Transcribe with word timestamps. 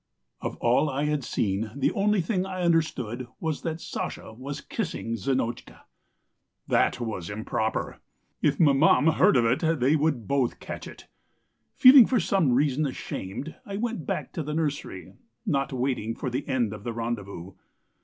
"Of 0.41 0.55
all 0.55 0.89
I 0.89 1.03
had 1.03 1.23
seen 1.23 1.73
the 1.75 1.91
only 1.91 2.21
thing 2.21 2.43
I 2.43 2.63
understood 2.63 3.27
was 3.39 3.61
that 3.61 3.79
Sasha 3.79 4.33
was 4.33 4.59
kissing 4.59 5.15
Zinotchka. 5.15 5.81
That 6.67 6.99
was 6.99 7.29
improper. 7.29 7.99
If 8.41 8.59
maman 8.59 9.13
heard 9.13 9.37
of 9.37 9.45
it 9.45 9.59
they 9.79 9.95
would 9.95 10.27
both 10.27 10.59
catch 10.59 10.87
it. 10.87 11.05
Feeling 11.75 12.07
for 12.07 12.19
some 12.19 12.53
reason 12.53 12.87
ashamed 12.87 13.53
I 13.63 13.77
went 13.77 14.07
back 14.07 14.31
to 14.33 14.41
the 14.41 14.55
nursery, 14.55 15.13
not 15.45 15.71
waiting 15.71 16.15
for 16.15 16.31
the 16.31 16.47
end 16.47 16.73
of 16.73 16.83
the 16.83 16.93
rendezvous. 16.93 17.51